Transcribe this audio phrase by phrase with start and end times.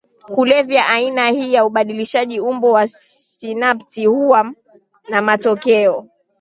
[0.35, 4.53] kulevya Aina hii ya ubadilishaji umbo wa sinapti huwa
[5.09, 6.07] na matokeo